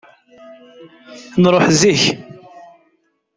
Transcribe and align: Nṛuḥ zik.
Nṛuḥ 1.41 1.65
zik. 1.79 2.03